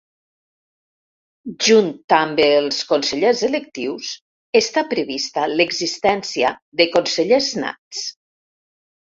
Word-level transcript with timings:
Junt 1.67 1.91
amb 2.19 2.41
els 2.45 2.79
consellers 2.93 3.43
electius, 3.49 4.09
està 4.61 4.85
prevista 4.95 5.45
l'existència 5.53 6.53
de 6.83 6.89
consellers 6.99 7.53
nats. 7.63 8.03